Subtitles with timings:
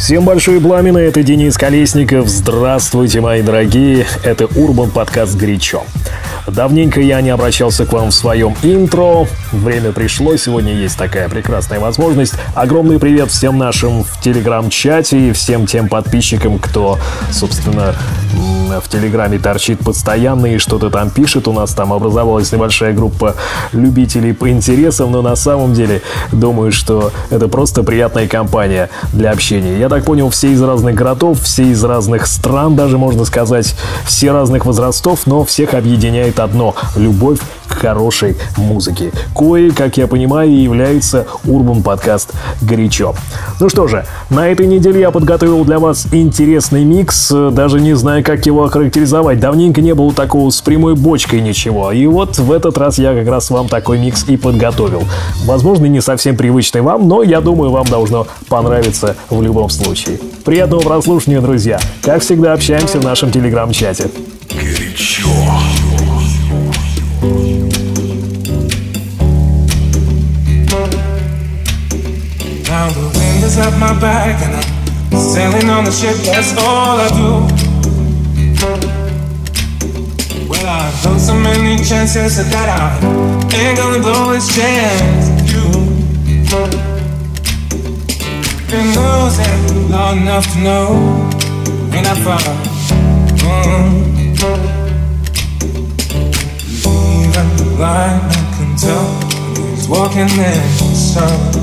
[0.00, 2.26] Всем большое пламя, это Денис Колесников.
[2.26, 4.06] Здравствуйте, мои дорогие.
[4.24, 5.82] Это Урбан подкаст «Горячо».
[6.48, 9.26] Давненько я не обращался к вам в своем интро.
[9.52, 12.32] Время пришло, сегодня есть такая прекрасная возможность.
[12.54, 16.98] Огромный привет всем нашим в телеграм-чате и всем тем подписчикам, кто,
[17.30, 17.94] собственно,
[18.80, 21.48] в Телеграме торчит постоянно и что-то там пишет.
[21.48, 23.34] У нас там образовалась небольшая группа
[23.72, 29.78] любителей по интересам, но на самом деле думаю, что это просто приятная компания для общения.
[29.78, 34.32] Я так понял, все из разных городов, все из разных стран, даже можно сказать, все
[34.32, 37.38] разных возрастов, но всех объединяет одно– любовь
[37.72, 39.12] хорошей музыке.
[39.34, 43.14] Кое, как я понимаю, является Урбан подкаст «Горячо».
[43.58, 48.24] Ну что же, на этой неделе я подготовил для вас интересный микс, даже не знаю,
[48.24, 49.40] как его охарактеризовать.
[49.40, 51.92] Давненько не было такого с прямой бочкой ничего.
[51.92, 55.04] И вот в этот раз я как раз вам такой микс и подготовил.
[55.44, 60.18] Возможно, не совсем привычный вам, но я думаю, вам должно понравиться в любом случае.
[60.44, 61.78] Приятного прослушивания, друзья.
[62.02, 64.10] Как всегда, общаемся в нашем телеграм-чате.
[64.48, 65.28] Горячо.
[72.80, 76.96] Now the wind is at my back and I'm sailing on the ship, that's all
[76.96, 77.30] I do.
[80.48, 82.88] Well, I've blown so many chances that I
[83.54, 85.28] ain't gonna blow this chance.
[85.52, 85.64] You,
[88.72, 90.86] been losing long enough to know
[91.92, 92.56] when I fall.
[93.44, 94.08] Mm.
[97.28, 99.06] Even the blind man can tell
[99.68, 101.60] he's walking in the sun.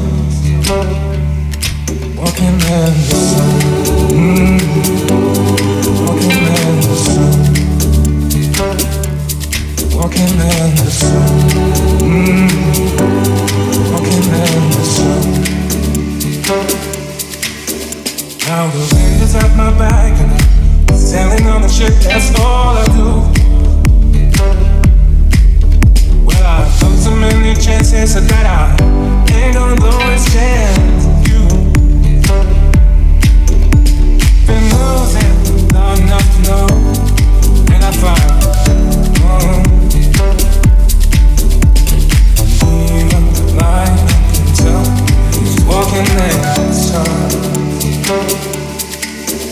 [28.07, 31.16] Chances that I ain't gonna blow this chance.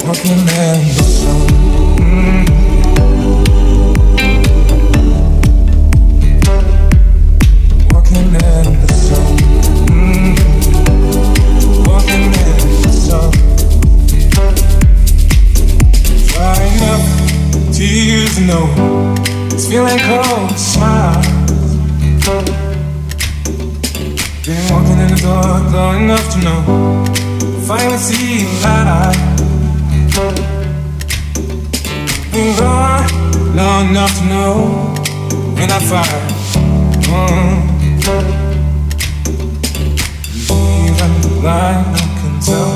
[0.08, 1.48] Walking in the sun.
[1.98, 2.55] Mm.
[18.48, 19.14] No.
[19.52, 21.22] It's feeling cold, smile.
[24.46, 26.62] Been walking in the dark long enough to know.
[27.66, 29.18] Finally see light.
[32.32, 34.54] Been gone long enough to know
[35.56, 36.24] when I fight.
[37.10, 37.56] Mm.
[40.86, 42.72] Even the blind man can tell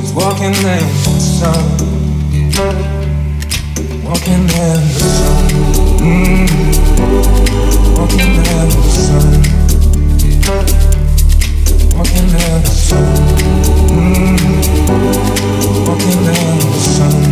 [0.00, 2.95] he's walking in the sun.
[4.08, 4.54] Walking in the
[4.86, 5.50] sun.
[5.98, 6.46] Mm.
[7.98, 9.30] Walking in the sun.
[11.96, 13.04] Walking in the sun.
[13.90, 14.38] Mm.
[15.88, 17.22] Walking in the sun.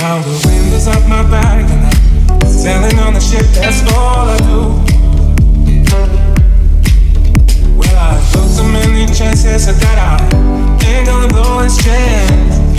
[0.00, 1.86] Now the wind is at my back and
[2.32, 3.46] I'm sailing on the ship.
[3.54, 4.60] That's all I do.
[7.78, 10.18] Well, I so many chances that I
[10.88, 12.69] ain't gonna blow this chance.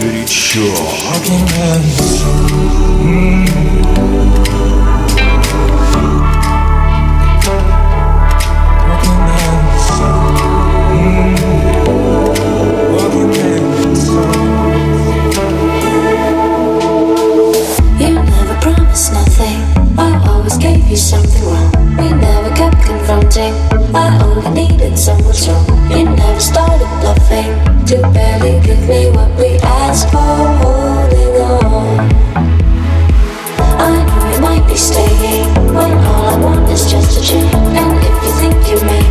[0.00, 0.60] Горячо.
[1.12, 1.46] Walking
[20.95, 21.71] something wrong.
[21.97, 23.53] We never kept confronting.
[23.93, 25.65] I only needed someone strong.
[25.89, 27.51] You never started bluffing.
[27.87, 31.99] To barely give me what we asked for, holding on.
[33.77, 37.53] I know you might be staying when all I want is just a change.
[37.53, 39.04] And if you think you may.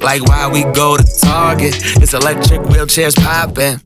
[0.00, 1.74] Like why we go to Target.
[2.02, 3.80] It's electric wheelchairs popping.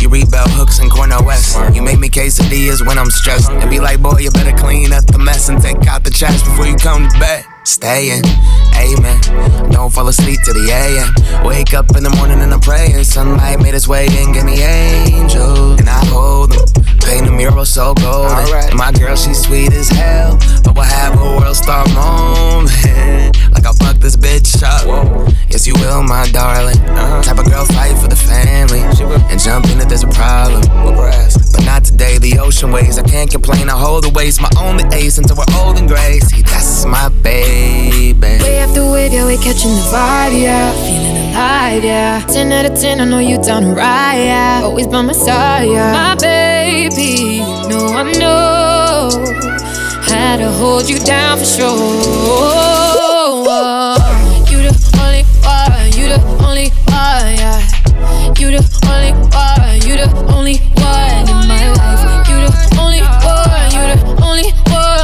[0.00, 1.58] You read bell hooks in Cornel West.
[1.74, 3.50] You make me quesadillas when I'm stressed.
[3.50, 6.42] And be like, boy, you better clean up the mess and take out the trash
[6.42, 7.44] before you come to bed.
[7.64, 8.22] Staying,
[8.76, 9.20] amen.
[9.70, 11.44] Don't fall asleep to the AM.
[11.44, 13.02] Wake up in the morning and I'm praying.
[13.04, 15.80] Sunlight made its way in, give me angels.
[15.80, 16.87] And I hold them.
[17.00, 18.32] Paint a mural so golden.
[18.52, 18.72] Right.
[18.74, 20.38] My girl, she's sweet as hell.
[20.64, 22.70] But we'll have a world star moment.
[23.52, 24.86] like I'll fuck this bitch up.
[24.86, 25.26] Whoa.
[25.48, 26.78] Yes, you will, my darling.
[26.78, 27.22] Uh-huh.
[27.22, 28.80] Type of girl fight for the family.
[29.30, 30.62] And jump in if there's a problem.
[30.62, 32.98] But not today, the ocean waves.
[32.98, 34.40] I can't complain, I hold the waste.
[34.40, 36.20] My only ace until we're old and gray.
[36.20, 38.12] See, that's my baby.
[38.22, 40.72] Wave after wave, yeah, we catching the vibe, yeah.
[40.72, 42.20] Feeling alive, yeah.
[42.26, 44.60] 10 out of 10, I know you down to ride, yeah.
[44.64, 45.92] Always by my side, yeah.
[45.92, 47.38] My baby.
[47.68, 49.10] No, I know
[50.02, 51.76] how to hold you down for sure.
[54.50, 57.60] You the only one, you the only one, yeah.
[58.38, 62.28] You the only one, you the only one in my life.
[62.28, 64.97] You the only one, you the only one.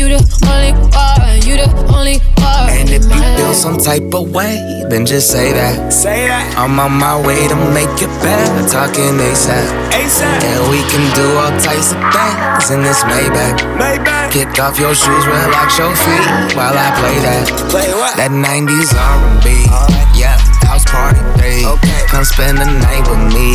[0.00, 0.16] You the
[0.48, 2.72] only one, you the only one.
[2.72, 5.92] And if you feel some type of way then just say that.
[5.92, 6.56] Say that.
[6.58, 8.64] I'm on my way to make it better.
[8.66, 9.70] Talking ASAP.
[9.94, 10.40] ASAP.
[10.42, 13.60] And we can do all types of things in this Maybach.
[13.78, 14.34] Maybach.
[14.34, 17.46] Kick off your shoes, relax your feet while I play that.
[17.70, 18.18] Play what?
[18.18, 19.68] That 90s R&B.
[19.70, 20.10] Right.
[20.18, 20.34] Yeah,
[20.66, 21.62] house party three.
[21.62, 22.02] Okay.
[22.10, 23.54] Come spend the night with me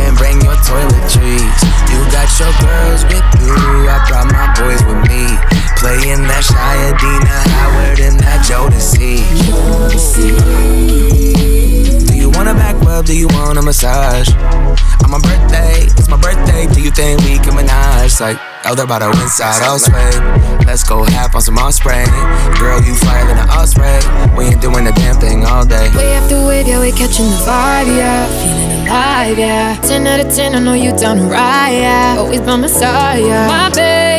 [0.00, 1.58] and bring your toiletries.
[1.92, 3.84] You got your girls with you.
[3.84, 5.59] I brought my boys with me.
[5.80, 9.24] Playing that Shia Dina Howard and that Jodeci.
[12.06, 13.06] Do you want a back rub?
[13.06, 14.28] Do you want a massage?
[15.00, 16.66] On my birthday, it's my birthday.
[16.68, 18.20] Do you think we can menage?
[18.20, 20.12] Like, oh, they're about to inside, sway.
[20.68, 22.04] Let's go half on some spray.
[22.60, 24.04] Girl, you flyer than an osprey.
[24.36, 25.88] We ain't doing the damn thing all day.
[25.96, 28.28] Wave after wave, yeah, we catching the vibe, yeah.
[28.28, 29.80] Feeling alive, yeah.
[29.80, 32.16] 10 out of 10, I know you down to ride, yeah.
[32.18, 33.48] Always by my side, yeah.
[33.48, 33.70] My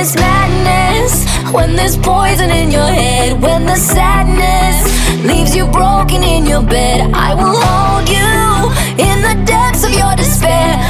[0.00, 4.80] This madness, when there's poison in your head, when the sadness
[5.26, 8.32] leaves you broken in your bed, I will hold you
[8.96, 10.89] in the depths of your despair.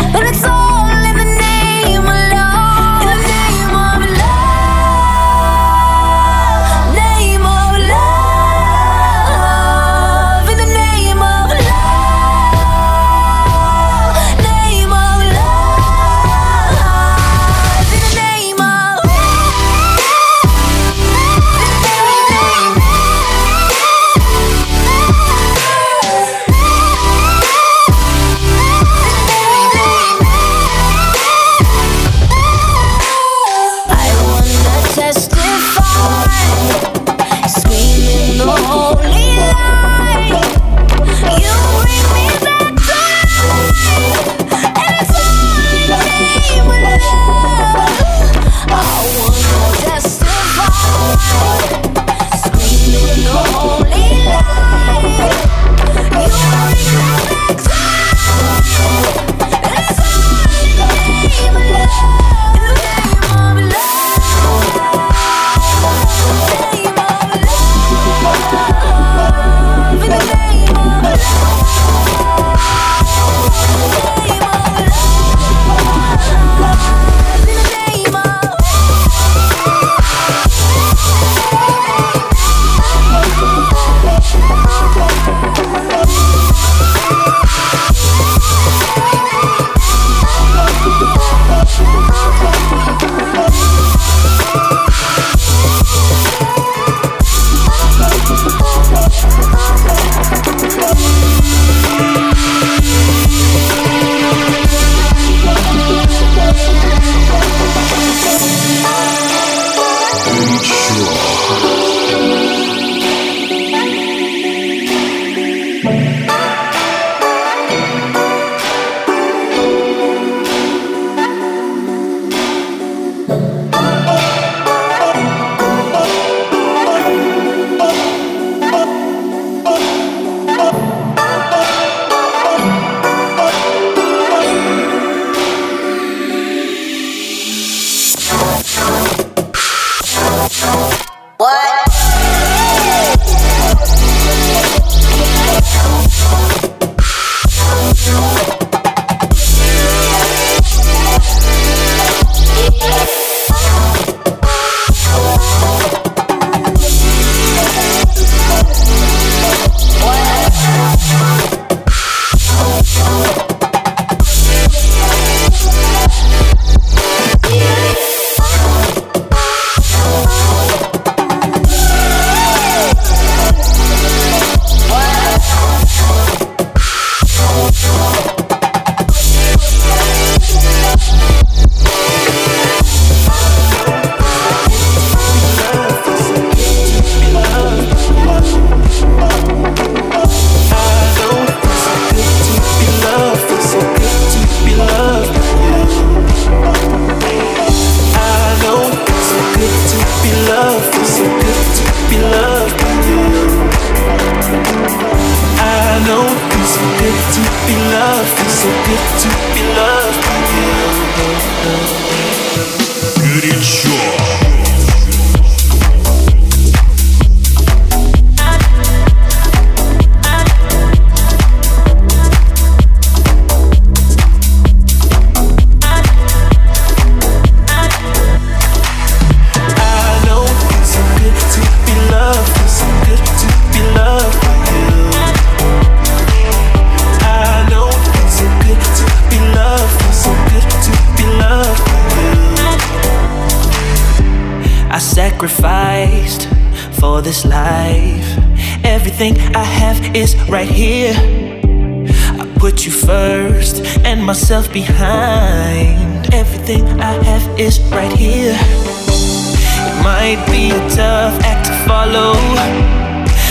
[257.60, 258.56] Is right here.
[258.56, 262.32] It might be a tough act to follow.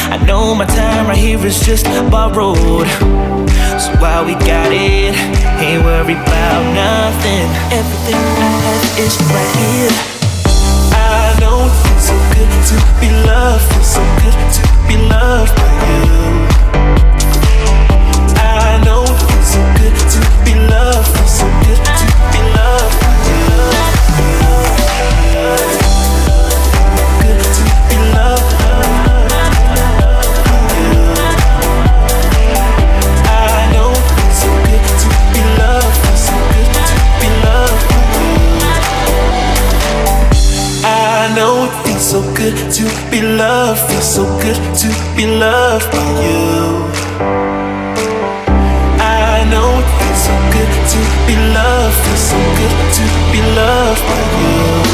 [0.10, 2.88] I know my time right here is just borrowed.
[3.78, 5.14] So while we got it,
[5.62, 7.46] ain't worried about nothing.
[7.70, 9.94] Everything I have is right here
[10.98, 15.54] I know it feels so good to be loved, feels so good to be loved
[15.56, 16.18] by you.
[18.42, 22.89] I know it feels so good to be loved, feels so good to be loved
[42.10, 46.90] so good to be loved, feels so good to be loved by you.
[49.00, 54.02] I know it feels so good to be loved, feels so good to be loved
[54.08, 54.89] by you.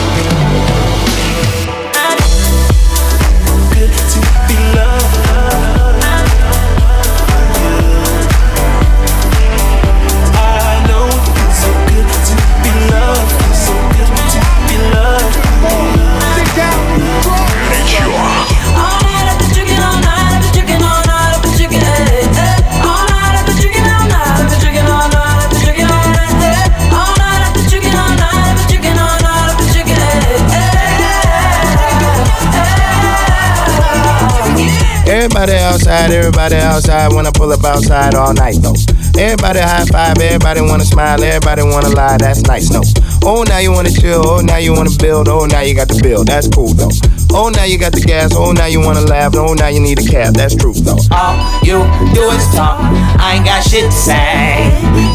[35.48, 37.13] Everybody outside, everybody outside.
[37.13, 38.73] When I pull up outside all night though.
[39.17, 42.17] Everybody high five, everybody wanna smile, everybody wanna lie.
[42.17, 42.81] That's nice, no.
[43.23, 44.21] Oh, now you wanna chill.
[44.27, 45.29] Oh, now you wanna build.
[45.29, 46.25] Oh, now you got the bill.
[46.25, 46.91] That's cool though.
[47.31, 48.35] Oh, now you got the gas.
[48.35, 49.31] Oh, now you wanna laugh.
[49.35, 50.35] Oh, now you need a cab.
[50.35, 50.99] That's true though.
[51.15, 51.79] All you
[52.11, 52.83] do is talk.
[53.15, 54.67] I ain't got shit to say.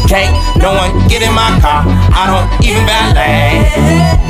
[0.09, 1.85] Can't no one get in my car.
[1.85, 3.69] I don't even valet.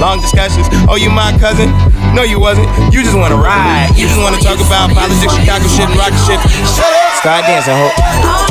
[0.04, 0.68] Long discussions.
[0.92, 1.72] Oh, you my cousin?
[2.12, 2.68] No, you wasn't.
[2.92, 3.88] You just wanna ride.
[3.96, 6.44] You just wanna talk about politics, Chicago shit, and rock shit.
[6.76, 7.24] Shut up.
[7.24, 8.51] Start dancing, ho.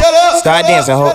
[0.00, 0.38] Shut up.
[0.38, 1.12] Start dancing, ho.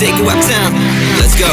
[0.00, 0.72] take you uptown.
[1.20, 1.48] Let's go.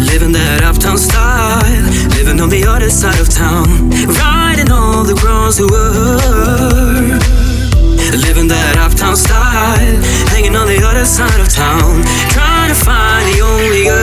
[0.00, 1.82] Living that uptown style,
[2.16, 7.19] living on the other side of town, riding all the girls who were.
[9.16, 9.96] Style,
[10.30, 13.99] hanging on the other side of town, trying to find the only girl.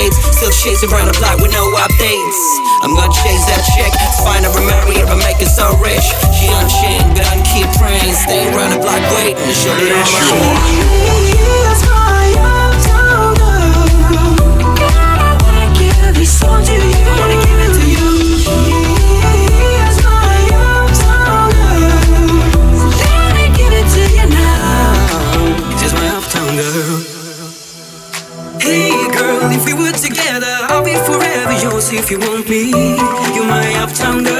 [0.00, 0.16] babes.
[0.36, 2.40] Still chasing around the block with no updates.
[2.82, 3.92] I'm gonna chase that chick,
[4.24, 6.06] find her and marry her and make her so rich.
[6.32, 6.64] She on
[7.12, 8.14] but I keep praying.
[8.14, 10.80] Stay around the block waiting, she'll be on my sure.
[16.64, 16.99] to you
[32.00, 32.70] if you want me.
[33.34, 34.39] You might have to.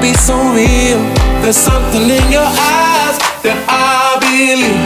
[0.00, 1.00] Be so real.
[1.44, 4.80] There's something in your eyes that I believe.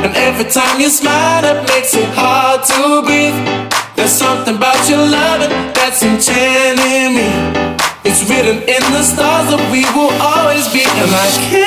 [0.00, 3.36] And every time you smile, it makes it hard to breathe.
[3.96, 7.28] There's something about your loving that's enchanting me.
[8.02, 11.59] It's written in the stars that we will always be, and I can't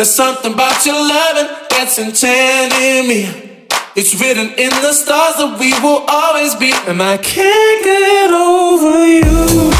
[0.00, 3.66] There's something about your loving that's enchanting me.
[3.94, 6.72] It's written in the stars that we will always be.
[6.88, 9.79] And I can't get over you.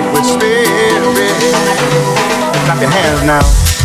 [0.00, 0.68] liquid spirit.
[2.64, 3.77] Clap your hands now.